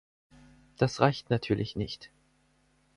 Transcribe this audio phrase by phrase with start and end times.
[0.77, 2.09] Das reicht natürlich nicht.